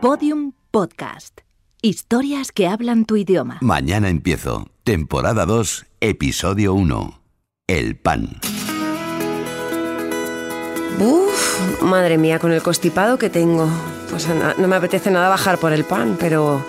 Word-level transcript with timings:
Podium 0.00 0.52
Podcast. 0.70 1.42
Historias 1.82 2.52
que 2.52 2.66
hablan 2.66 3.04
tu 3.04 3.16
idioma. 3.16 3.58
Mañana 3.60 4.08
empiezo. 4.08 4.68
Temporada 4.82 5.44
2, 5.44 5.84
episodio 6.00 6.72
1. 6.72 7.20
El 7.66 7.96
pan. 7.98 8.40
Uf, 10.98 11.82
madre 11.82 12.16
mía, 12.16 12.38
con 12.38 12.50
el 12.52 12.62
constipado 12.62 13.18
que 13.18 13.28
tengo. 13.28 13.68
Pues 14.08 14.26
no 14.56 14.68
me 14.68 14.76
apetece 14.76 15.10
nada 15.10 15.28
bajar 15.28 15.58
por 15.58 15.74
el 15.74 15.84
pan, 15.84 16.16
pero... 16.18 16.64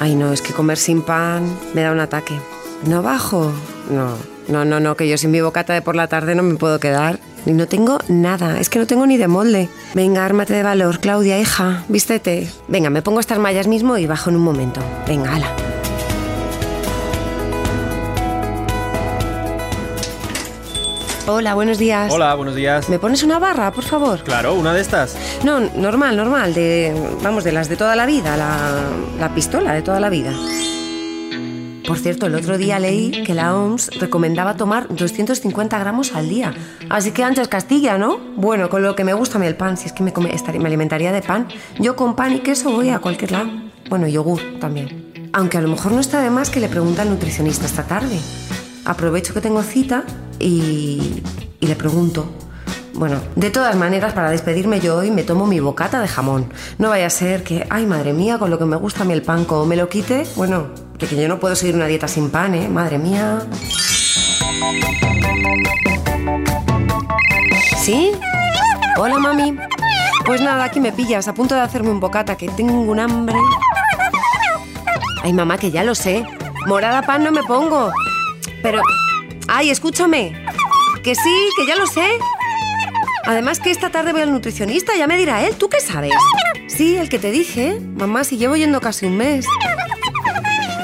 Ay, 0.00 0.16
no, 0.16 0.32
es 0.32 0.42
que 0.42 0.52
comer 0.52 0.78
sin 0.78 1.02
pan 1.02 1.56
me 1.74 1.82
da 1.82 1.92
un 1.92 2.00
ataque. 2.00 2.40
¿No 2.86 3.04
bajo? 3.04 3.52
No, 3.88 4.16
no, 4.48 4.64
no, 4.64 4.80
no, 4.80 4.96
que 4.96 5.08
yo 5.08 5.16
sin 5.16 5.30
mi 5.30 5.40
bocata 5.40 5.74
de 5.74 5.82
por 5.82 5.94
la 5.94 6.08
tarde 6.08 6.34
no 6.34 6.42
me 6.42 6.56
puedo 6.56 6.80
quedar. 6.80 7.20
Y 7.48 7.54
no 7.54 7.66
tengo 7.66 7.98
nada, 8.08 8.60
es 8.60 8.68
que 8.68 8.78
no 8.78 8.86
tengo 8.86 9.06
ni 9.06 9.16
de 9.16 9.26
molde. 9.26 9.70
Venga, 9.94 10.26
ármate 10.26 10.52
de 10.52 10.62
valor, 10.62 11.00
Claudia, 11.00 11.40
hija, 11.40 11.82
vístete. 11.88 12.46
Venga, 12.68 12.90
me 12.90 13.00
pongo 13.00 13.20
estas 13.20 13.38
mallas 13.38 13.66
mismo 13.66 13.96
y 13.96 14.04
bajo 14.04 14.28
en 14.28 14.36
un 14.36 14.42
momento. 14.42 14.82
Venga, 15.06 15.34
ala. 15.34 15.46
Hola, 21.26 21.54
buenos 21.54 21.78
días. 21.78 22.12
Hola, 22.12 22.34
buenos 22.34 22.54
días. 22.54 22.90
¿Me 22.90 22.98
pones 22.98 23.22
una 23.22 23.38
barra, 23.38 23.72
por 23.72 23.84
favor? 23.84 24.22
Claro, 24.24 24.52
una 24.52 24.74
de 24.74 24.82
estas. 24.82 25.16
No, 25.42 25.58
normal, 25.58 26.18
normal, 26.18 26.52
de, 26.52 26.94
vamos, 27.22 27.44
de 27.44 27.52
las 27.52 27.70
de 27.70 27.76
toda 27.76 27.96
la 27.96 28.04
vida, 28.04 28.36
la, 28.36 28.82
la 29.18 29.34
pistola 29.34 29.72
de 29.72 29.80
toda 29.80 30.00
la 30.00 30.10
vida. 30.10 30.34
Por 31.88 31.98
cierto, 31.98 32.26
el 32.26 32.34
otro 32.34 32.58
día 32.58 32.78
leí 32.78 33.24
que 33.24 33.32
la 33.34 33.56
OMS 33.56 33.98
recomendaba 33.98 34.56
tomar 34.58 34.86
250 34.94 35.78
gramos 35.78 36.14
al 36.14 36.28
día. 36.28 36.54
Así 36.90 37.12
que 37.12 37.24
antes 37.24 37.48
Castilla, 37.48 37.96
¿no? 37.96 38.18
Bueno, 38.36 38.68
con 38.68 38.82
lo 38.82 38.94
que 38.94 39.04
me 39.04 39.14
gusta 39.14 39.38
a 39.38 39.40
mí 39.40 39.46
el 39.46 39.56
pan, 39.56 39.78
si 39.78 39.86
es 39.86 39.92
que 39.94 40.02
me, 40.02 40.12
come- 40.12 40.34
estaría- 40.34 40.60
me 40.60 40.66
alimentaría 40.68 41.12
de 41.12 41.22
pan. 41.22 41.48
Yo 41.80 41.96
con 41.96 42.14
pan 42.14 42.34
y 42.34 42.40
queso 42.40 42.70
voy 42.70 42.90
a 42.90 42.98
cualquier 42.98 43.32
lado. 43.32 43.48
Bueno, 43.88 44.06
yogur 44.06 44.38
también. 44.60 45.30
Aunque 45.32 45.56
a 45.56 45.62
lo 45.62 45.68
mejor 45.68 45.92
no 45.92 46.00
está 46.00 46.20
de 46.20 46.28
más 46.30 46.50
que 46.50 46.60
le 46.60 46.68
pregunte 46.68 47.00
al 47.00 47.08
nutricionista 47.08 47.64
esta 47.64 47.84
tarde. 47.84 48.18
Aprovecho 48.84 49.32
que 49.32 49.40
tengo 49.40 49.62
cita 49.62 50.04
y, 50.38 51.22
y 51.58 51.66
le 51.66 51.74
pregunto. 51.74 52.30
Bueno, 52.94 53.20
de 53.36 53.48
todas 53.50 53.76
maneras, 53.76 54.12
para 54.12 54.30
despedirme 54.30 54.80
yo 54.80 54.96
hoy 54.96 55.10
me 55.10 55.22
tomo 55.22 55.46
mi 55.46 55.60
bocata 55.60 56.00
de 56.02 56.08
jamón. 56.08 56.52
No 56.78 56.90
vaya 56.90 57.06
a 57.06 57.10
ser 57.10 57.44
que, 57.44 57.66
ay 57.70 57.86
madre 57.86 58.12
mía, 58.12 58.38
con 58.38 58.50
lo 58.50 58.58
que 58.58 58.64
me 58.66 58.76
gusta 58.76 59.02
a 59.02 59.04
mí 59.06 59.12
el 59.14 59.22
pan, 59.22 59.44
como 59.46 59.64
me 59.66 59.76
lo 59.76 59.88
quite, 59.88 60.26
bueno, 60.36 60.66
que, 60.98 61.16
yo 61.16 61.28
no 61.28 61.38
puedo 61.38 61.54
seguir 61.54 61.74
una 61.74 61.86
dieta 61.86 62.08
sin 62.08 62.30
pan, 62.30 62.54
¿eh? 62.54 62.68
Madre 62.68 62.98
mía. 62.98 63.46
¿Sí? 67.80 68.10
Hola, 68.98 69.18
mami. 69.18 69.56
Pues 70.26 70.40
nada, 70.40 70.64
aquí 70.64 70.80
me 70.80 70.92
pillas, 70.92 71.28
a 71.28 71.34
punto 71.34 71.54
de 71.54 71.60
hacerme 71.60 71.90
un 71.90 72.00
bocata, 72.00 72.36
que 72.36 72.48
tengo 72.48 72.80
un 72.80 72.98
hambre. 72.98 73.36
Ay, 75.22 75.32
mamá, 75.32 75.56
que 75.56 75.70
ya 75.70 75.84
lo 75.84 75.94
sé. 75.94 76.26
Morada 76.66 77.02
pan 77.02 77.24
no 77.24 77.30
me 77.30 77.42
pongo. 77.44 77.90
Pero... 78.62 78.82
Ay, 79.46 79.70
escúchame. 79.70 80.44
Que 81.02 81.14
sí, 81.14 81.48
que 81.56 81.66
ya 81.66 81.76
lo 81.76 81.86
sé. 81.86 82.06
Además 83.24 83.60
que 83.60 83.70
esta 83.70 83.90
tarde 83.90 84.12
voy 84.12 84.22
al 84.22 84.32
nutricionista, 84.32 84.92
ya 84.96 85.06
me 85.06 85.16
dirá 85.16 85.46
él, 85.46 85.54
¿tú 85.56 85.68
qué 85.68 85.80
sabes? 85.80 86.12
Sí, 86.66 86.96
el 86.96 87.08
que 87.08 87.18
te 87.18 87.30
dije. 87.30 87.80
Mamá, 87.96 88.24
si 88.24 88.36
llevo 88.36 88.56
yendo 88.56 88.80
casi 88.80 89.06
un 89.06 89.16
mes. 89.16 89.46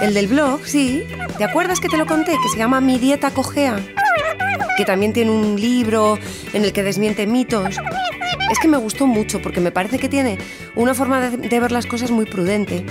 El 0.00 0.14
del 0.14 0.26
blog, 0.26 0.60
sí. 0.66 1.04
¿Te 1.38 1.44
acuerdas 1.44 1.80
que 1.80 1.88
te 1.88 1.96
lo 1.96 2.06
conté? 2.06 2.32
Que 2.32 2.48
se 2.48 2.58
llama 2.58 2.80
Mi 2.80 2.98
dieta 2.98 3.30
cojea. 3.30 3.76
Que 4.76 4.84
también 4.84 5.12
tiene 5.12 5.30
un 5.30 5.60
libro 5.60 6.18
en 6.52 6.64
el 6.64 6.72
que 6.72 6.82
desmiente 6.82 7.26
mitos. 7.26 7.76
Es 8.50 8.58
que 8.58 8.68
me 8.68 8.76
gustó 8.76 9.06
mucho 9.06 9.40
porque 9.40 9.60
me 9.60 9.70
parece 9.70 9.98
que 9.98 10.08
tiene 10.08 10.38
una 10.74 10.94
forma 10.94 11.30
de, 11.30 11.60
ver 11.60 11.72
las 11.72 11.86
cosas 11.86 12.10
muy 12.10 12.26
prudente. 12.26 12.84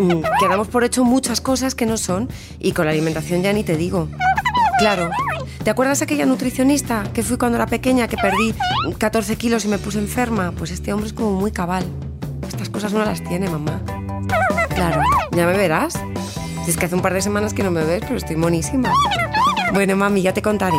Mm, 0.00 0.22
Que 0.40 0.48
damos 0.48 0.68
por 0.68 0.84
hecho 0.84 1.04
muchas 1.04 1.40
cosas 1.40 1.74
que 1.74 1.86
no 1.86 1.96
son 1.96 2.28
y 2.58 2.72
con 2.72 2.86
la 2.86 2.92
alimentación 2.92 3.42
ya 3.42 3.52
ni 3.52 3.62
te 3.64 3.76
digo. 3.76 4.08
Claro. 4.78 5.10
¿Te 5.64 5.70
acuerdas 5.70 6.00
aquella 6.00 6.26
nutricionista 6.26 7.04
que 7.12 7.22
fui 7.22 7.36
cuando 7.38 7.56
era 7.56 7.66
pequeña, 7.66 8.06
que 8.08 8.16
perdí 8.16 8.54
14 8.98 9.36
kilos 9.36 9.64
y 9.64 9.68
me 9.68 9.78
puse 9.78 9.98
enferma? 9.98 10.52
Pues 10.52 10.70
este 10.70 10.92
hombre 10.92 11.08
es 11.08 11.12
como 11.12 11.32
muy 11.32 11.50
cabal. 11.50 11.84
Estas 12.46 12.68
cosas 12.68 12.92
no 12.92 13.04
las 13.04 13.22
tiene, 13.24 13.48
mamá. 13.48 13.82
Claro, 14.74 15.02
ya 15.32 15.46
me 15.46 15.56
verás. 15.56 15.94
Si 16.66 16.70
es 16.70 16.76
que 16.76 16.86
hace 16.86 16.96
un 16.96 17.00
par 17.00 17.14
de 17.14 17.22
semanas 17.22 17.54
que 17.54 17.62
no 17.62 17.70
me 17.70 17.84
ves, 17.84 18.00
pero 18.00 18.16
estoy 18.16 18.34
monísima. 18.34 18.90
Bueno, 19.72 19.94
mami, 19.94 20.22
ya 20.22 20.34
te 20.34 20.42
contaré. 20.42 20.76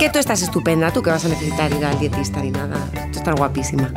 Que 0.00 0.10
tú 0.10 0.18
estás 0.18 0.42
estupenda, 0.42 0.90
tú 0.90 1.02
que 1.02 1.10
vas 1.10 1.24
a 1.24 1.28
necesitar 1.28 1.70
ir 1.72 1.84
al 1.84 2.00
dietista 2.00 2.40
ni 2.40 2.50
nada. 2.50 2.74
Tú 3.12 3.20
estás 3.20 3.36
guapísima. 3.36 3.92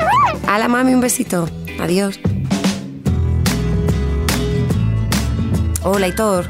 Hala, 0.46 0.68
mami, 0.68 0.94
un 0.94 1.02
besito. 1.02 1.50
Adiós. 1.80 2.20
Hola, 5.82 6.08
Hitor. 6.08 6.46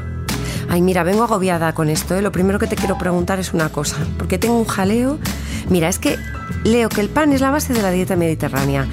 Ay, 0.68 0.82
mira, 0.82 1.02
vengo 1.02 1.22
agobiada 1.22 1.72
con 1.72 1.88
esto. 1.88 2.14
¿eh? 2.14 2.20
Lo 2.20 2.30
primero 2.30 2.58
que 2.58 2.66
te 2.66 2.76
quiero 2.76 2.98
preguntar 2.98 3.38
es 3.38 3.54
una 3.54 3.70
cosa. 3.70 3.96
Porque 4.18 4.36
tengo 4.36 4.58
un 4.58 4.66
jaleo. 4.66 5.18
Mira, 5.70 5.88
es 5.88 5.98
que 5.98 6.18
leo 6.62 6.90
que 6.90 7.00
el 7.00 7.08
pan 7.08 7.32
es 7.32 7.40
la 7.40 7.50
base 7.50 7.72
de 7.72 7.80
la 7.80 7.90
dieta 7.90 8.16
mediterránea. 8.16 8.86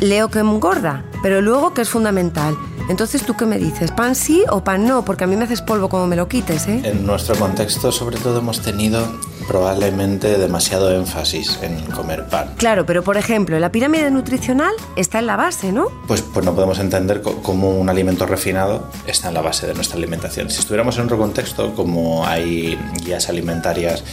Leo 0.00 0.28
que 0.28 0.38
engorda, 0.38 1.04
pero 1.24 1.40
luego 1.40 1.74
que 1.74 1.82
es 1.82 1.88
fundamental. 1.88 2.56
Entonces, 2.88 3.24
¿tú 3.24 3.34
qué 3.36 3.46
me 3.46 3.58
dices? 3.58 3.90
¿Pan 3.90 4.14
sí 4.14 4.44
o 4.50 4.62
pan 4.62 4.86
no? 4.86 5.04
Porque 5.04 5.24
a 5.24 5.26
mí 5.26 5.36
me 5.36 5.44
haces 5.44 5.62
polvo 5.62 5.88
como 5.88 6.06
me 6.06 6.16
lo 6.16 6.28
quites, 6.28 6.66
¿eh? 6.68 6.80
En 6.84 7.06
nuestro 7.06 7.36
contexto, 7.36 7.92
sobre 7.92 8.18
todo, 8.18 8.38
hemos 8.38 8.60
tenido 8.60 9.06
probablemente 9.46 10.38
demasiado 10.38 10.94
énfasis 10.94 11.58
en 11.62 11.80
comer 11.90 12.26
pan. 12.26 12.54
Claro, 12.56 12.86
pero 12.86 13.02
por 13.02 13.16
ejemplo, 13.16 13.58
la 13.58 13.72
pirámide 13.72 14.10
nutricional 14.10 14.72
está 14.96 15.18
en 15.18 15.26
la 15.26 15.36
base, 15.36 15.72
¿no? 15.72 15.88
Pues, 16.06 16.22
pues 16.22 16.44
no 16.44 16.54
podemos 16.54 16.78
entender 16.78 17.22
cómo 17.22 17.70
un 17.70 17.88
alimento 17.88 18.26
refinado 18.26 18.88
está 19.06 19.28
en 19.28 19.34
la 19.34 19.42
base 19.42 19.66
de 19.66 19.74
nuestra 19.74 19.98
alimentación. 19.98 20.50
Si 20.50 20.60
estuviéramos 20.60 20.96
en 20.98 21.04
otro 21.04 21.18
contexto, 21.18 21.74
como 21.74 22.26
hay 22.26 22.78
guías 23.04 23.28
alimentarias, 23.28 24.04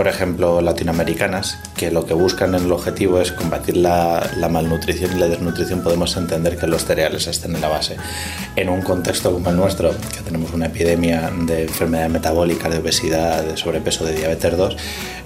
por 0.00 0.08
ejemplo, 0.08 0.62
latinoamericanas, 0.62 1.58
que 1.76 1.90
lo 1.90 2.06
que 2.06 2.14
buscan 2.14 2.54
en 2.54 2.64
el 2.64 2.72
objetivo 2.72 3.20
es 3.20 3.32
combatir 3.32 3.76
la, 3.76 4.30
la 4.38 4.48
malnutrición 4.48 5.14
y 5.14 5.20
la 5.20 5.28
desnutrición, 5.28 5.82
podemos 5.82 6.16
entender 6.16 6.56
que 6.56 6.66
los 6.66 6.86
cereales 6.86 7.26
estén 7.26 7.54
en 7.54 7.60
la 7.60 7.68
base. 7.68 7.96
En 8.56 8.70
un 8.70 8.80
contexto 8.80 9.30
como 9.30 9.50
el 9.50 9.56
nuestro, 9.56 9.90
que 9.90 10.20
tenemos 10.24 10.54
una 10.54 10.66
epidemia 10.68 11.30
de 11.42 11.64
enfermedad 11.64 12.08
metabólica, 12.08 12.70
de 12.70 12.78
obesidad, 12.78 13.42
de 13.42 13.58
sobrepeso, 13.58 14.06
de 14.06 14.14
diabetes 14.14 14.56
2, 14.56 14.76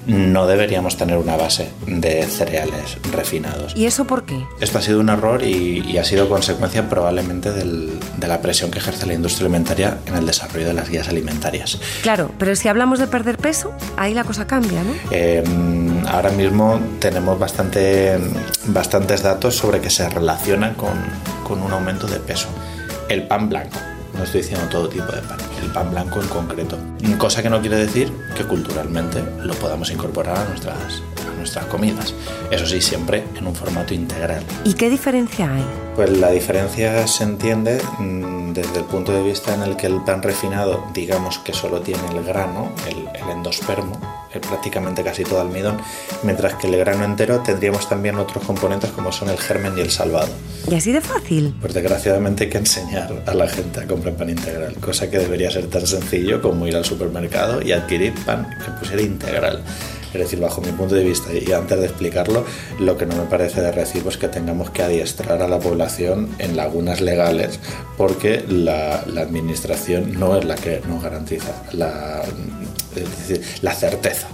no 0.08 0.46
deberíamos 0.48 0.96
tener 0.96 1.18
una 1.18 1.36
base 1.36 1.70
de 1.86 2.24
cereales 2.24 2.98
refinados. 3.12 3.74
¿Y 3.76 3.86
eso 3.86 4.06
por 4.06 4.24
qué? 4.24 4.42
Esto 4.60 4.78
ha 4.78 4.82
sido 4.82 4.98
un 4.98 5.08
error 5.08 5.42
y, 5.44 5.84
y 5.88 5.98
ha 5.98 6.04
sido 6.04 6.28
consecuencia 6.28 6.88
probablemente 6.90 7.52
del- 7.52 7.92
de 8.18 8.26
la 8.26 8.40
presión 8.42 8.72
que 8.72 8.78
ejerce 8.80 9.06
la 9.06 9.14
industria 9.14 9.46
alimentaria 9.46 9.98
en 10.06 10.16
el 10.16 10.26
desarrollo 10.26 10.66
de 10.66 10.74
las 10.74 10.90
guías 10.90 11.08
alimentarias. 11.08 11.78
Claro, 12.02 12.32
pero 12.38 12.56
si 12.56 12.66
hablamos 12.68 12.98
de 12.98 13.06
perder 13.06 13.38
peso, 13.38 13.72
ahí 13.96 14.12
la 14.14 14.24
cosa 14.24 14.46
cambia, 14.46 14.63
¿no? 14.72 14.92
Eh, 15.10 15.42
ahora 16.08 16.30
mismo 16.30 16.80
tenemos 16.98 17.38
bastante, 17.38 18.18
bastantes 18.66 19.22
datos 19.22 19.56
sobre 19.56 19.80
que 19.80 19.90
se 19.90 20.08
relaciona 20.08 20.74
con, 20.74 20.92
con 21.46 21.62
un 21.62 21.72
aumento 21.72 22.06
de 22.06 22.18
peso. 22.20 22.48
El 23.08 23.26
pan 23.26 23.48
blanco, 23.48 23.76
no 24.16 24.24
estoy 24.24 24.42
diciendo 24.42 24.66
todo 24.68 24.88
tipo 24.88 25.10
de 25.12 25.20
pan, 25.22 25.38
el 25.62 25.70
pan 25.70 25.90
blanco 25.90 26.20
en 26.20 26.28
concreto. 26.28 26.78
Cosa 27.18 27.42
que 27.42 27.50
no 27.50 27.60
quiere 27.60 27.76
decir 27.76 28.12
que 28.36 28.44
culturalmente 28.44 29.22
lo 29.42 29.54
podamos 29.54 29.90
incorporar 29.90 30.38
a 30.38 30.44
nuestras, 30.44 31.02
a 31.30 31.36
nuestras 31.36 31.66
comidas. 31.66 32.14
Eso 32.50 32.66
sí, 32.66 32.80
siempre 32.80 33.24
en 33.36 33.46
un 33.46 33.54
formato 33.54 33.94
integral. 33.94 34.42
¿Y 34.64 34.74
qué 34.74 34.88
diferencia 34.88 35.52
hay? 35.52 35.64
Pues 35.96 36.10
la 36.10 36.30
diferencia 36.30 37.06
se 37.06 37.24
entiende 37.24 37.80
mm, 37.98 38.52
desde 38.52 38.78
el 38.78 38.84
punto 38.84 39.12
de 39.12 39.22
vista 39.22 39.54
en 39.54 39.62
el 39.62 39.76
que 39.76 39.86
el 39.86 40.02
pan 40.02 40.22
refinado, 40.22 40.84
digamos 40.94 41.38
que 41.38 41.52
solo 41.52 41.80
tiene 41.80 42.02
el 42.12 42.24
grano, 42.24 42.72
el, 42.88 43.08
el 43.20 43.30
endospermo, 43.30 44.23
prácticamente 44.40 45.02
casi 45.02 45.24
todo 45.24 45.40
almidón, 45.40 45.78
mientras 46.22 46.54
que 46.54 46.66
el 46.66 46.76
grano 46.76 47.04
entero 47.04 47.40
tendríamos 47.40 47.88
también 47.88 48.16
otros 48.16 48.44
componentes 48.44 48.90
como 48.90 49.12
son 49.12 49.30
el 49.30 49.38
germen 49.38 49.76
y 49.76 49.80
el 49.80 49.90
salvado. 49.90 50.28
¿Y 50.70 50.74
así 50.74 50.92
de 50.92 51.00
fácil? 51.00 51.54
Pues 51.60 51.74
desgraciadamente 51.74 52.44
hay 52.44 52.50
que 52.50 52.58
enseñar 52.58 53.22
a 53.26 53.34
la 53.34 53.48
gente 53.48 53.80
a 53.80 53.86
comprar 53.86 54.14
pan 54.14 54.30
integral, 54.30 54.74
cosa 54.76 55.10
que 55.10 55.18
debería 55.18 55.50
ser 55.50 55.66
tan 55.66 55.86
sencillo 55.86 56.40
como 56.40 56.66
ir 56.66 56.76
al 56.76 56.84
supermercado 56.84 57.62
y 57.62 57.72
adquirir 57.72 58.14
pan 58.24 58.48
que 58.64 58.70
pusiera 58.72 59.02
integral. 59.02 59.62
Es 60.14 60.20
decir, 60.20 60.38
bajo 60.38 60.60
mi 60.60 60.70
punto 60.70 60.94
de 60.94 61.02
vista, 61.02 61.32
y 61.34 61.50
antes 61.52 61.76
de 61.76 61.86
explicarlo, 61.86 62.44
lo 62.78 62.96
que 62.96 63.04
no 63.04 63.16
me 63.16 63.24
parece 63.24 63.60
de 63.60 63.72
recibo 63.72 64.10
es 64.10 64.16
que 64.16 64.28
tengamos 64.28 64.70
que 64.70 64.84
adiestrar 64.84 65.42
a 65.42 65.48
la 65.48 65.58
población 65.58 66.28
en 66.38 66.56
lagunas 66.56 67.00
legales, 67.00 67.58
porque 67.96 68.44
la, 68.48 69.02
la 69.08 69.22
administración 69.22 70.18
no 70.18 70.36
es 70.36 70.44
la 70.44 70.54
que 70.54 70.80
nos 70.86 71.02
garantiza 71.02 71.64
la, 71.72 72.22
es 73.02 73.28
decir, 73.28 73.42
la 73.62 73.74
certeza 73.74 74.28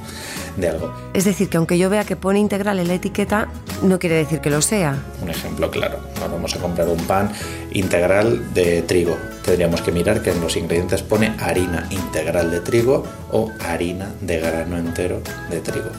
de 0.57 0.69
algo. 0.69 0.93
Es 1.15 1.25
decir, 1.25 1.49
que 1.49 1.57
aunque 1.57 1.79
yo 1.79 1.91
vea 1.91 2.05
que 2.05 2.17
pone 2.17 2.39
integral 2.39 2.79
en 2.79 2.89
la 2.89 2.95
etiqueta, 2.95 3.49
no 3.83 3.99
quiere 3.99 4.17
decir 4.17 4.41
que 4.41 4.51
lo 4.51 4.63
sea. 4.63 4.99
Un 5.23 5.31
ejemplo 5.31 5.71
claro, 5.71 6.01
nos 6.21 6.31
vamos 6.31 6.55
a 6.55 6.59
comprar 6.59 6.89
un 6.89 7.03
pan 7.05 7.31
integral 7.73 8.53
de 8.53 8.83
trigo. 8.83 9.17
Tendríamos 9.45 9.81
que 9.83 9.93
mirar 9.93 10.23
que 10.23 10.31
en 10.31 10.41
los 10.41 10.57
ingredientes 10.57 11.03
pone 11.03 11.35
harina 11.39 11.87
integral 11.91 12.51
de 12.51 12.61
trigo 12.61 13.05
o 13.31 13.51
harina 13.61 14.13
de 14.21 14.39
grano 14.39 14.77
entero 14.77 15.23
de 15.51 15.61
trigo. 15.61 15.91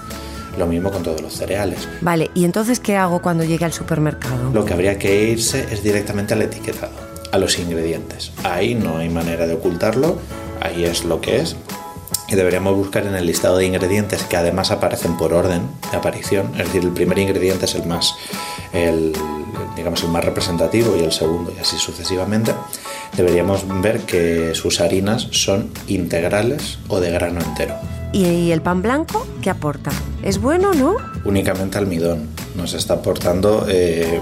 Lo 0.58 0.68
mismo 0.68 0.92
con 0.92 1.02
todos 1.02 1.22
los 1.22 1.34
cereales. 1.34 1.88
Vale, 2.02 2.30
¿y 2.34 2.44
entonces 2.44 2.80
qué 2.80 2.98
hago 2.98 3.22
cuando 3.22 3.44
llegue 3.44 3.64
al 3.64 3.72
supermercado? 3.72 4.52
Lo 4.54 4.66
que 4.66 4.74
habría 4.74 5.00
que 5.00 5.30
irse 5.30 5.66
es 5.72 5.82
directamente 5.82 6.34
al 6.34 6.42
etiquetado, 6.42 6.92
a 7.32 7.38
los 7.38 7.58
ingredientes. 7.58 8.32
Ahí 8.44 8.76
no 8.76 8.98
hay 8.98 9.08
manera 9.08 9.48
de 9.48 9.54
ocultarlo, 9.54 10.18
ahí 10.60 10.84
es 10.84 11.06
lo 11.06 11.22
que 11.22 11.38
es. 11.38 11.56
Y 12.32 12.36
deberíamos 12.36 12.78
buscar 12.78 13.06
en 13.06 13.16
el 13.16 13.26
listado 13.26 13.58
de 13.58 13.66
ingredientes 13.66 14.24
que 14.24 14.38
además 14.38 14.72
aparecen 14.72 15.18
por 15.18 15.34
orden 15.34 15.64
de 15.92 15.98
aparición, 15.98 16.54
es 16.54 16.68
decir, 16.68 16.82
el 16.82 16.92
primer 16.92 17.20
ingrediente 17.20 17.66
es 17.66 17.76
el 17.76 17.86
más, 17.86 18.16
el, 18.72 19.12
digamos, 19.76 20.02
el 20.04 20.10
más 20.12 20.24
representativo 20.24 20.96
y 20.96 21.02
el 21.02 21.12
segundo 21.12 21.52
y 21.56 21.60
así 21.60 21.78
sucesivamente. 21.78 22.54
Deberíamos 23.18 23.66
ver 23.82 24.00
que 24.02 24.56
sus 24.56 24.80
harinas 24.80 25.28
son 25.32 25.72
integrales 25.88 26.80
o 26.88 27.02
de 27.02 27.12
grano 27.12 27.42
entero. 27.42 27.76
¿Y 28.14 28.52
el 28.52 28.62
pan 28.62 28.82
blanco 28.82 29.28
qué 29.42 29.50
aporta? 29.50 29.92
¿Es 30.24 30.40
bueno, 30.40 30.74
no? 30.74 30.96
Únicamente 31.26 31.80
almidón. 31.80 32.30
Nos 32.56 32.74
está 32.74 32.94
aportando 32.94 33.66
eh, 33.68 34.22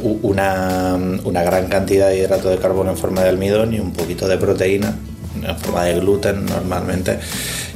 una, 0.00 0.98
una 1.22 1.42
gran 1.44 1.68
cantidad 1.68 2.08
de 2.08 2.18
hidrato 2.18 2.48
de 2.48 2.58
carbono 2.58 2.90
en 2.90 2.96
forma 2.96 3.22
de 3.22 3.28
almidón 3.28 3.72
y 3.72 3.78
un 3.78 3.92
poquito 3.92 4.26
de 4.26 4.36
proteína 4.36 4.96
en 5.34 5.58
forma 5.58 5.84
de 5.84 6.00
gluten 6.00 6.46
normalmente, 6.46 7.18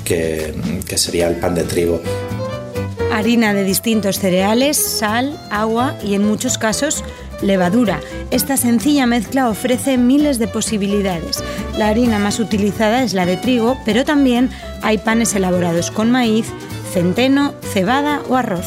que, 0.05 0.55
que 0.87 0.99
sería 0.99 1.29
el 1.29 1.37
pan 1.37 1.55
de 1.55 1.65
trigo. 1.65 2.01
Harina 3.12 3.55
de 3.55 3.65
distintos 3.65 4.19
cereales, 4.19 4.77
sal, 4.77 5.39
agua 5.51 5.97
y 6.03 6.15
en 6.15 6.27
muchos 6.27 6.59
casos 6.59 7.05
levadura. 7.43 8.01
Esta 8.31 8.56
sencilla 8.56 9.06
mezcla 9.06 9.49
ofrece 9.49 9.99
miles 9.99 10.39
de 10.39 10.49
posibilidades. 10.49 11.45
La 11.77 11.89
harina 11.89 12.19
más 12.19 12.41
utilizada 12.41 13.03
es 13.03 13.15
la 13.15 13.27
de 13.27 13.37
trigo, 13.37 13.77
pero 13.85 14.05
también 14.05 14.51
hay 14.83 14.99
panes 14.99 15.35
elaborados 15.35 15.91
con 15.91 16.11
maíz, 16.11 16.47
centeno, 16.93 17.55
cebada 17.73 18.23
o 18.29 18.37
arroz. 18.37 18.67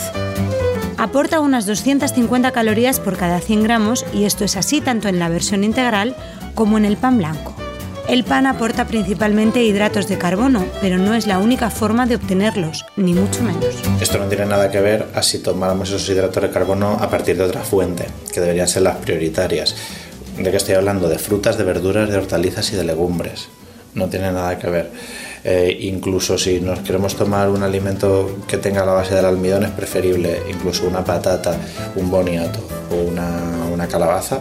Aporta 0.98 1.42
unas 1.42 1.66
250 1.66 2.52
calorías 2.52 3.00
por 3.00 3.18
cada 3.18 3.40
100 3.40 3.64
gramos 3.64 4.06
y 4.14 4.26
esto 4.26 4.46
es 4.46 4.56
así 4.56 4.82
tanto 4.82 5.08
en 5.08 5.20
la 5.20 5.30
versión 5.30 5.64
integral 5.64 6.16
como 6.56 6.78
en 6.78 6.86
el 6.86 6.98
pan 6.98 7.18
blanco. 7.18 7.57
El 8.08 8.24
pan 8.24 8.48
aporta 8.48 8.88
principalmente 8.88 9.62
hidratos 9.62 10.08
de 10.08 10.18
carbono, 10.18 10.66
pero 10.80 10.98
no 10.98 11.14
es 11.14 11.28
la 11.28 11.40
única 11.40 11.70
forma 11.70 12.06
de 12.06 12.16
obtenerlos, 12.16 12.86
ni 12.96 13.14
mucho 13.14 13.44
menos. 13.44 13.66
Esto 14.00 14.18
no 14.18 14.30
tiene 14.30 14.46
nada 14.46 14.72
que 14.72 14.80
ver 14.80 15.08
a 15.14 15.22
si 15.22 15.40
tomáramos 15.40 15.90
esos 15.90 16.08
hidratos 16.08 16.42
de 16.42 16.50
carbono 16.50 16.98
a 17.02 17.10
partir 17.10 17.36
de 17.36 17.44
otra 17.44 17.64
fuente, 17.64 18.06
que 18.32 18.40
deberían 18.40 18.70
ser 18.70 18.84
las 18.84 18.96
prioritarias. 18.96 19.76
¿De 20.38 20.50
qué 20.50 20.56
estoy 20.56 20.76
hablando? 20.76 21.10
De 21.10 21.20
frutas, 21.20 21.58
de 21.58 21.66
verduras, 21.66 22.10
de 22.10 22.16
hortalizas 22.16 22.72
y 22.72 22.78
de 22.78 22.86
legumbres. 22.86 23.50
No 23.94 24.08
tiene 24.08 24.32
nada 24.32 24.58
que 24.58 24.70
ver. 24.70 24.90
Eh, 25.44 25.78
incluso 25.82 26.38
si 26.38 26.62
nos 26.62 26.80
queremos 26.80 27.18
tomar 27.18 27.50
un 27.50 27.62
alimento 27.62 28.38
que 28.48 28.58
tenga 28.58 28.86
la 28.86 28.94
base 28.94 29.16
del 29.16 29.26
almidón, 29.26 29.66
es 29.66 29.72
preferible 29.72 30.44
incluso 30.50 30.88
una 30.88 31.04
patata, 31.04 31.58
un 31.98 32.10
boniato 32.10 32.60
o 32.90 32.96
una, 32.96 33.88
calabaza 33.88 34.40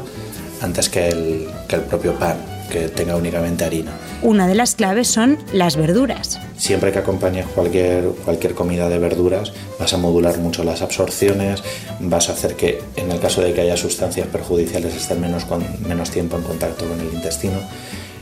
antes 0.62 0.88
que 0.88 1.08
el 1.08 1.80
propio 1.88 2.14
pan 2.14 2.55
que 2.76 2.88
tenga 2.88 3.16
únicamente 3.16 3.64
harina. 3.64 3.92
Una 4.22 4.46
de 4.46 4.54
las 4.54 4.74
claves 4.74 5.08
son 5.08 5.38
las 5.52 5.76
verduras. 5.76 6.38
Siempre 6.56 6.92
que 6.92 6.98
acompañes 6.98 7.46
cualquier, 7.46 8.04
cualquier 8.24 8.54
comida 8.54 8.88
de 8.88 8.98
verduras 8.98 9.52
vas 9.78 9.92
a 9.94 9.96
modular 9.96 10.38
mucho 10.38 10.62
las 10.62 10.82
absorciones, 10.82 11.62
vas 12.00 12.28
a 12.28 12.32
hacer 12.32 12.54
que 12.54 12.82
en 12.96 13.10
el 13.10 13.20
caso 13.20 13.40
de 13.40 13.54
que 13.54 13.62
haya 13.62 13.76
sustancias 13.76 14.26
perjudiciales 14.28 14.94
estén 14.94 15.20
menos, 15.20 15.44
con, 15.44 15.64
menos 15.88 16.10
tiempo 16.10 16.36
en 16.36 16.42
contacto 16.42 16.86
con 16.86 17.00
el 17.00 17.14
intestino. 17.14 17.58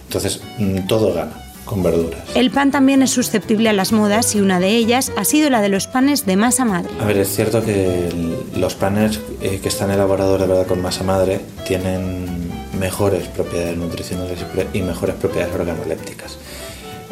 Entonces 0.06 0.40
mm, 0.58 0.86
todo 0.86 1.12
gana 1.12 1.32
con 1.64 1.82
verduras. 1.82 2.20
El 2.34 2.50
pan 2.50 2.70
también 2.70 3.02
es 3.02 3.10
susceptible 3.10 3.68
a 3.70 3.72
las 3.72 3.92
modas 3.92 4.34
y 4.34 4.40
una 4.40 4.60
de 4.60 4.76
ellas 4.76 5.10
ha 5.16 5.24
sido 5.24 5.50
la 5.50 5.62
de 5.62 5.70
los 5.70 5.86
panes 5.86 6.26
de 6.26 6.36
masa 6.36 6.64
madre. 6.64 6.90
A 7.00 7.06
ver, 7.06 7.16
es 7.16 7.34
cierto 7.34 7.64
que 7.64 8.10
los 8.54 8.74
panes 8.74 9.18
eh, 9.40 9.60
que 9.62 9.68
están 9.68 9.90
elaborados 9.90 10.40
de 10.40 10.46
verdad 10.46 10.66
con 10.66 10.82
masa 10.82 11.04
madre 11.04 11.40
tienen 11.66 12.43
mejores 12.78 13.28
propiedades 13.28 13.76
nutricionales 13.76 14.38
y 14.72 14.82
mejores 14.82 15.16
propiedades 15.16 15.54
organolépticas. 15.54 16.38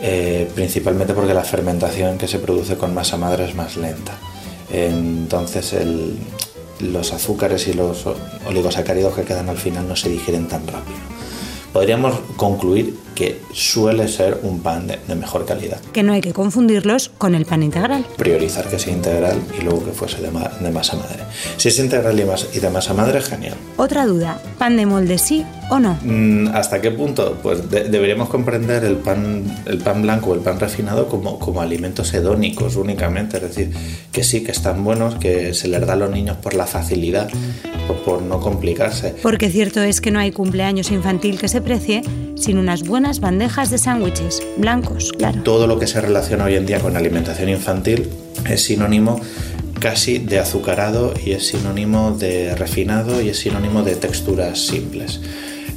Eh, 0.01 0.51
principalmente 0.55 1.15
porque 1.15 1.33
la 1.33 1.45
fermentación 1.45 2.19
que 2.19 2.27
se 2.27 2.39
produce 2.39 2.77
con 2.77 2.93
masa 2.93 3.17
madre 3.17 3.45
es 3.45 3.55
más 3.55 3.77
lenta. 3.77 4.13
Entonces 4.71 5.75
los 6.81 7.13
azúcares 7.13 7.69
y 7.69 7.75
los 7.75 8.05
oligosacáridos 8.47 9.15
que 9.15 9.23
quedan 9.23 9.49
al 9.49 9.59
final 9.59 9.87
no 9.87 9.95
se 9.95 10.09
digieren 10.09 10.49
tan 10.49 10.67
rápido 10.67 11.13
podríamos 11.73 12.15
concluir 12.37 12.97
que 13.15 13.41
suele 13.53 14.09
ser 14.09 14.41
un 14.43 14.61
pan 14.61 14.87
de, 14.87 14.99
mejor 15.15 15.45
calidad. 15.47 15.81
Que 15.93 16.03
no 16.03 16.13
hay 16.13 16.21
que 16.21 16.33
confundirlos 16.33 17.11
con 17.19 17.35
el 17.35 17.45
pan 17.45 17.63
integral. 17.63 18.07
Priorizar 18.17 18.69
que 18.69 18.79
sea 18.79 18.93
integral 18.93 19.41
y 19.59 19.63
luego 19.63 19.85
que 19.85 19.93
fuese 19.93 20.21
de, 20.21 20.31
masa 20.31 20.97
madre. 20.97 21.25
Si 21.57 21.69
es 21.69 21.79
integral 21.79 22.19
y, 22.19 22.59
de 22.59 22.71
masa 22.71 22.95
madre, 22.95 23.21
genial. 23.21 23.55
Otra 23.77 24.07
duda, 24.07 24.41
¿pan 24.59 24.77
de 24.77 24.87
molde 24.87 25.19
sí 25.19 25.45
o 25.71 25.79
no? 25.79 25.99
Mm, 26.03 26.49
¿Hasta 26.55 26.81
qué 26.81 26.91
punto? 26.91 27.39
Pues 27.43 27.71
deberíamos 27.71 28.29
comprender 28.29 28.85
el 28.85 28.97
pan, 28.97 29.45
el 29.67 29.79
pan 29.79 30.03
blanco 30.03 30.31
o 30.31 30.35
el 30.35 30.41
pan 30.41 30.59
refinado 30.59 31.09
como, 31.09 31.39
como 31.39 31.61
alimentos 31.61 32.13
hedónicos 32.15 32.77
únicamente. 32.77 33.37
Es 33.37 33.43
decir, 33.43 33.73
que 34.11 34.25
sí, 34.25 34.43
que 34.43 34.53
están 34.53 34.85
buenos, 34.85 35.17
que 35.17 35.55
se 35.55 35.69
les 35.69 35.87
da 35.87 35.95
a 35.95 35.97
los 35.97 36.11
niños 36.11 36.37
por 36.37 36.55
la 36.55 36.67
facilidad 36.67 37.29
o 37.89 37.95
por 38.05 38.23
no 38.23 38.41
complicarse. 38.41 39.15
Porque 39.23 39.51
cierto 39.51 39.83
es 39.83 40.01
que 40.01 40.11
no 40.11 40.19
hay 40.19 40.33
cumpleaños 40.33 40.91
infantil 40.91 41.39
que 41.39 41.49
se 41.49 41.61
precie 41.61 42.03
sin 42.37 42.59
unas 42.59 42.83
buenas 42.83 43.02
bandejas 43.21 43.71
de 43.71 43.79
sándwiches, 43.79 44.43
blancos, 44.57 45.13
claro. 45.19 45.43
Todo 45.43 45.67
lo 45.67 45.79
que 45.79 45.87
se 45.87 46.01
relaciona 46.01 46.45
hoy 46.45 46.57
en 46.57 46.67
día 46.67 46.81
con 46.81 46.97
alimentación 46.97 47.49
infantil 47.49 48.09
es 48.49 48.65
sinónimo 48.65 49.21
casi 49.81 50.19
de 50.19 50.39
azucarado 50.39 51.13
y 51.25 51.33
es 51.33 51.49
sinónimo 51.49 52.13
de 52.13 52.55
refinado 52.55 53.21
y 53.21 53.31
es 53.31 53.39
sinónimo 53.39 53.83
de 53.83 53.97
texturas 53.97 54.59
simples. 54.59 55.21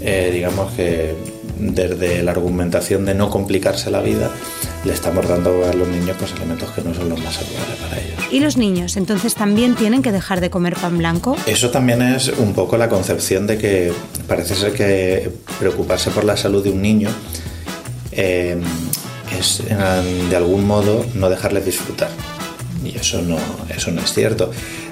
Eh, 0.02 0.30
digamos 0.32 0.72
que 0.74 1.16
desde 1.58 2.22
la 2.22 2.32
argumentación 2.32 3.06
de 3.06 3.16
no 3.16 3.30
complicarse 3.30 3.90
la 3.90 4.02
vida, 4.02 4.30
le 4.84 4.94
estamos 4.94 5.28
dando 5.28 5.66
a 5.66 5.74
los 5.74 5.88
niños 5.88 6.16
pues, 6.20 6.34
alimentos 6.34 6.70
que 6.72 6.82
no 6.82 6.94
son 6.94 7.10
los 7.10 7.20
más 7.24 7.34
saludables 7.34 7.78
para 7.78 8.00
ellos. 8.00 8.15
¿Y 8.36 8.42
los 8.42 8.58
niños 8.58 8.98
entonces 8.98 9.34
también 9.34 9.76
tienen 9.76 10.02
que 10.02 10.12
dejar 10.12 10.42
de 10.42 10.50
comer 10.50 10.76
pan 10.76 10.98
blanco? 10.98 11.38
Eso 11.46 11.70
también 11.70 12.02
es 12.02 12.28
un 12.28 12.52
poco 12.52 12.76
la 12.76 12.90
concepción 12.90 13.48
de 13.48 13.58
que 13.58 13.94
parece 14.28 14.56
ser 14.56 14.74
que 14.74 15.32
preocuparse 15.58 16.12
por 16.12 16.26
la 16.26 16.36
salud 16.36 16.62
de 16.62 16.70
un 16.70 16.82
niño 16.82 17.08
eh, 18.12 18.62
es 19.40 19.64
de 19.66 20.36
algún 20.36 20.68
modo 20.68 21.06
no 21.14 21.30
dejarles 21.30 21.64
disfrutar. 21.64 22.10
Y 22.84 22.98
eso 22.98 23.22
no, 23.22 23.38
eso 23.74 23.92
no 23.92 24.02
es 24.02 24.12
cierto. 24.12 24.52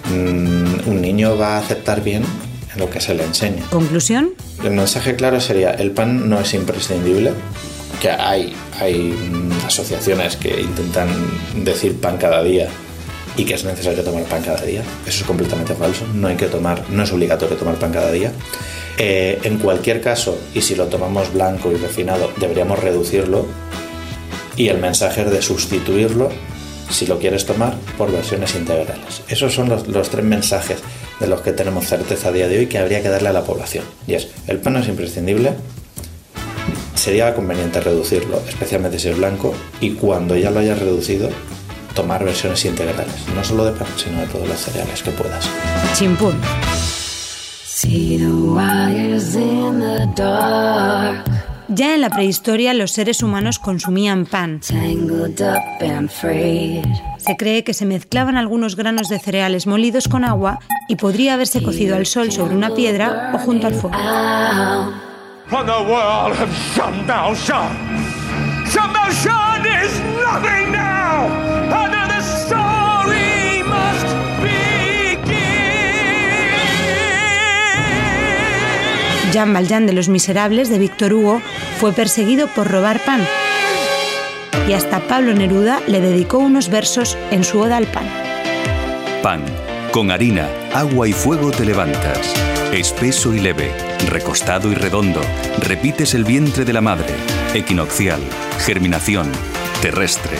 Mm, 0.09 0.87
un 0.87 1.01
niño 1.01 1.37
va 1.37 1.57
a 1.57 1.59
aceptar 1.59 2.01
bien 2.01 2.23
lo 2.77 2.89
que 2.89 3.01
se 3.01 3.13
le 3.13 3.25
enseña. 3.25 3.65
¿Conclusión? 3.71 4.29
El 4.63 4.71
mensaje 4.71 5.17
claro 5.17 5.41
sería, 5.41 5.71
el 5.71 5.91
pan 5.91 6.29
no 6.29 6.39
es 6.39 6.53
imprescindible, 6.53 7.33
que 8.01 8.09
hay, 8.09 8.55
hay 8.79 9.13
asociaciones 9.67 10.37
que 10.37 10.61
intentan 10.61 11.09
decir 11.65 11.99
pan 11.99 12.15
cada 12.15 12.41
día 12.41 12.69
y 13.35 13.45
que 13.45 13.55
es 13.55 13.63
necesario 13.63 14.03
tomar 14.03 14.23
pan 14.23 14.41
cada 14.43 14.61
día. 14.61 14.81
Eso 15.05 15.21
es 15.21 15.23
completamente 15.23 15.73
falso. 15.73 16.05
No 16.13 16.27
hay 16.27 16.35
que 16.35 16.47
tomar, 16.47 16.89
no 16.89 17.03
es 17.03 17.11
obligatorio 17.11 17.57
tomar 17.57 17.75
pan 17.75 17.91
cada 17.91 18.11
día. 18.11 18.31
Eh, 18.97 19.39
en 19.43 19.57
cualquier 19.57 20.01
caso, 20.01 20.37
y 20.53 20.61
si 20.61 20.75
lo 20.75 20.87
tomamos 20.87 21.33
blanco 21.33 21.71
y 21.71 21.75
refinado, 21.75 22.31
deberíamos 22.37 22.79
reducirlo. 22.79 23.45
Y 24.55 24.67
el 24.67 24.77
mensaje 24.77 25.23
es 25.23 25.31
de 25.31 25.41
sustituirlo, 25.41 26.29
si 26.91 27.07
lo 27.07 27.17
quieres 27.17 27.45
tomar, 27.45 27.75
por 27.97 28.11
versiones 28.11 28.53
integrales. 28.55 29.23
Esos 29.27 29.53
son 29.53 29.69
los, 29.69 29.87
los 29.87 30.09
tres 30.09 30.23
mensajes 30.23 30.77
de 31.19 31.27
los 31.27 31.41
que 31.41 31.53
tenemos 31.53 31.87
certeza 31.87 32.29
a 32.29 32.31
día 32.31 32.47
de 32.47 32.59
hoy 32.59 32.67
que 32.67 32.77
habría 32.77 33.01
que 33.01 33.09
darle 33.09 33.29
a 33.29 33.33
la 33.33 33.43
población. 33.43 33.83
Y 34.05 34.13
es, 34.13 34.27
el 34.47 34.59
pan 34.59 34.77
es 34.77 34.87
imprescindible, 34.87 35.53
sería 36.95 37.33
conveniente 37.33 37.81
reducirlo, 37.81 38.41
especialmente 38.47 38.99
si 38.99 39.09
es 39.09 39.17
blanco, 39.17 39.53
y 39.81 39.91
cuando 39.91 40.37
ya 40.37 40.51
lo 40.51 40.59
hayas 40.59 40.79
reducido, 40.79 41.29
tomar 41.93 42.23
versiones 42.23 42.63
integrales, 42.65 43.15
no 43.35 43.43
solo 43.43 43.65
de 43.65 43.71
pan, 43.71 43.87
sino 43.95 44.19
de 44.21 44.27
todos 44.27 44.47
los 44.47 44.59
cereales 44.59 45.01
que 45.01 45.11
puedas. 45.11 45.49
Chimpún. 45.95 46.35
Ya 51.69 51.95
en 51.95 52.01
la 52.01 52.09
prehistoria 52.09 52.73
los 52.73 52.91
seres 52.91 53.23
humanos 53.23 53.57
consumían 53.57 54.25
pan. 54.25 54.59
Se 57.17 57.35
cree 57.37 57.63
que 57.63 57.73
se 57.73 57.85
mezclaban 57.85 58.37
algunos 58.37 58.75
granos 58.75 59.09
de 59.09 59.17
cereales 59.19 59.65
molidos 59.65 60.07
con 60.07 60.23
agua 60.23 60.59
y 60.87 60.97
podría 60.97 61.33
haberse 61.33 61.63
cocido 61.63 61.95
al 61.95 62.05
sol 62.05 62.31
sobre 62.31 62.55
una 62.55 62.75
piedra 62.75 63.31
o 63.33 63.39
junto 63.39 63.67
al 63.67 63.73
fuego. 63.73 63.97
Jean 79.33 79.51
Valjean 79.51 79.87
de 79.87 79.93
Los 79.93 80.09
Miserables 80.09 80.69
de 80.69 80.77
Víctor 80.77 81.11
Hugo 81.11 81.41
fue 81.79 81.91
perseguido 81.91 82.47
por 82.49 82.69
robar 82.69 83.03
pan. 83.03 83.27
Y 84.69 84.73
hasta 84.73 84.99
Pablo 85.07 85.33
Neruda 85.33 85.81
le 85.87 86.01
dedicó 86.01 86.37
unos 86.37 86.69
versos 86.69 87.17
en 87.31 87.43
su 87.43 87.59
Oda 87.59 87.77
al 87.77 87.87
pan. 87.87 88.05
Pan. 89.23 89.43
Con 89.91 90.11
harina, 90.11 90.47
agua 90.71 91.07
y 91.07 91.13
fuego 91.13 91.49
te 91.49 91.65
levantas. 91.65 92.31
Espeso 92.71 93.33
y 93.33 93.39
leve, 93.39 93.71
recostado 94.07 94.71
y 94.71 94.75
redondo. 94.75 95.21
Repites 95.59 96.13
el 96.13 96.25
vientre 96.25 96.63
de 96.63 96.73
la 96.73 96.81
madre. 96.81 97.13
Equinoccial, 97.55 98.21
germinación, 98.59 99.31
terrestre. 99.81 100.37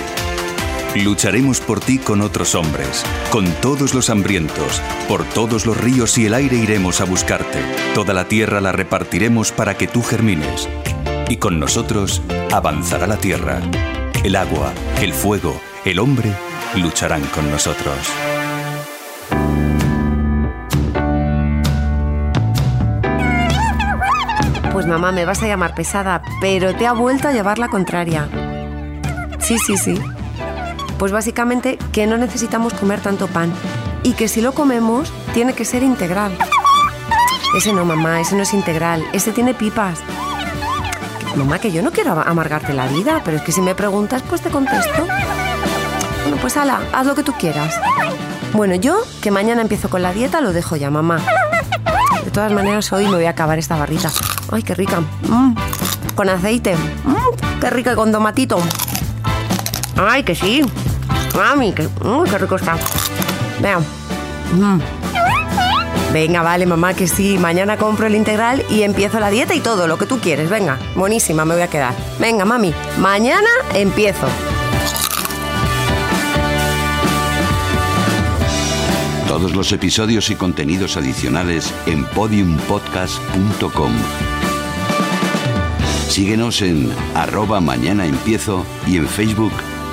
Lucharemos 0.96 1.60
por 1.60 1.80
ti 1.80 1.98
con 1.98 2.22
otros 2.22 2.54
hombres, 2.54 3.04
con 3.32 3.52
todos 3.62 3.96
los 3.96 4.12
hambrientos, 4.12 4.80
por 5.08 5.24
todos 5.24 5.66
los 5.66 5.76
ríos 5.76 6.20
y 6.20 6.28
el 6.28 6.36
aire 6.36 6.58
iremos 6.58 7.02
a 7.02 7.06
buscarte. 7.06 7.60
Toda 7.96 8.14
la 8.14 8.26
tierra 8.26 8.62
la 8.62 8.72
repartiremos 8.72 9.52
para 9.52 9.76
que 9.76 9.88
tú 9.88 10.04
germines. 10.04 10.70
Y 11.30 11.38
con 11.38 11.60
nosotros 11.60 12.22
avanzará 12.52 13.08
la 13.08 13.18
tierra. 13.18 13.60
El 14.24 14.36
agua, 14.36 14.72
el 15.02 15.14
fuego, 15.14 15.60
el 15.84 15.98
hombre 15.98 16.32
lucharán 16.76 17.24
con 17.28 17.50
nosotros. 17.50 17.98
Pues 24.72 24.86
mamá, 24.86 25.12
me 25.12 25.26
vas 25.26 25.42
a 25.42 25.48
llamar 25.48 25.74
pesada, 25.74 26.22
pero 26.40 26.76
te 26.76 26.86
ha 26.86 26.94
vuelto 26.94 27.28
a 27.28 27.32
llevar 27.32 27.58
la 27.58 27.68
contraria. 27.68 28.30
Sí, 29.40 29.58
sí, 29.58 29.76
sí. 29.76 30.00
Pues 31.04 31.12
básicamente 31.12 31.78
que 31.92 32.08
no 32.08 32.16
necesitamos 32.16 32.74
comer 32.74 33.02
tanto 33.02 33.28
pan 33.28 33.52
y 34.04 34.14
que 34.14 34.30
si 34.30 34.40
lo 34.40 34.54
comemos 34.54 35.12
tiene 35.34 35.52
que 35.52 35.66
ser 35.66 35.84
integral. 35.84 36.32
Ese 37.58 37.74
no, 37.74 37.84
mamá, 37.84 38.22
ese 38.22 38.38
no 38.38 38.44
es 38.44 38.54
integral, 38.54 39.04
ese 39.12 39.34
tiene 39.34 39.54
pipas. 39.54 40.00
Mamá, 41.36 41.60
que 41.60 41.74
yo 41.74 41.82
no 41.82 41.92
quiero 41.92 42.18
amargarte 42.22 42.74
la 42.74 42.88
vida, 42.88 43.22
pero 43.26 43.36
es 43.36 43.44
que 43.44 43.52
si 43.52 43.60
me 43.60 43.76
preguntas, 43.76 44.24
pues 44.30 44.40
te 44.40 44.50
contesto. 44.50 45.06
Bueno, 46.22 46.38
pues 46.40 46.56
ala, 46.56 46.80
haz 46.94 47.06
lo 47.06 47.16
que 47.16 47.24
tú 47.24 47.34
quieras. 47.34 47.78
Bueno, 48.54 48.76
yo, 48.76 49.02
que 49.22 49.30
mañana 49.30 49.62
empiezo 49.62 49.90
con 49.90 50.04
la 50.04 50.14
dieta, 50.14 50.40
lo 50.40 50.54
dejo 50.54 50.78
ya, 50.78 50.90
mamá. 50.90 51.20
De 52.24 52.32
todas 52.32 52.54
maneras, 52.54 52.94
hoy 52.94 53.08
me 53.08 53.16
voy 53.16 53.26
a 53.26 53.32
acabar 53.32 53.60
esta 53.60 53.76
barrita. 53.76 54.10
Ay, 54.50 54.64
qué 54.64 54.74
rica. 54.74 55.02
Mm, 55.28 55.54
con 56.16 56.30
aceite. 56.30 56.78
Mm, 57.04 57.60
qué 57.60 57.70
rica 57.72 57.94
con 57.94 58.10
tomatito. 58.14 58.58
Ay, 59.98 60.24
que 60.24 60.34
sí. 60.34 60.64
Mami, 61.36 61.74
qué 61.74 61.88
rico 62.38 62.56
está. 62.56 62.78
Vean. 63.60 63.84
Mm. 64.54 64.80
Venga, 66.14 66.44
vale, 66.44 66.68
mamá, 66.68 66.94
que 66.94 67.08
sí. 67.08 67.38
Mañana 67.40 67.78
compro 67.78 68.06
el 68.06 68.16
integral 68.16 68.64
y 68.70 68.84
empiezo 68.84 69.20
la 69.20 69.32
dieta 69.32 69.56
y 69.56 69.62
todo, 69.62 69.88
lo 69.88 69.98
que 69.98 70.06
tú 70.06 70.20
quieres. 70.20 70.50
Venga, 70.50 70.78
buenísima, 70.96 71.44
me 71.44 71.56
voy 71.56 71.64
a 71.64 71.70
quedar. 71.70 71.96
Venga, 72.20 72.46
mami, 72.46 72.72
mañana 73.00 73.50
empiezo. 73.74 74.28
Todos 79.28 79.56
los 79.56 79.72
episodios 79.72 80.30
y 80.30 80.36
contenidos 80.36 80.96
adicionales 80.98 81.74
en 81.88 82.06
podiumpodcast.com. 82.06 83.92
Síguenos 86.08 86.62
en 86.62 86.94
arroba 87.16 87.60
mañana 87.60 88.06
empiezo 88.06 88.64
y 88.86 88.98
en 88.98 89.08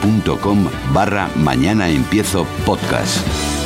facebook.com 0.00 0.68
barra 0.92 1.28
mañana 1.36 1.88
empiezo 1.88 2.46
podcast. 2.66 3.59